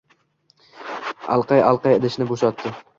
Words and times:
Alqay-alqay 1.37 1.99
idishini 2.01 2.33
boʻshatdi. 2.35 2.79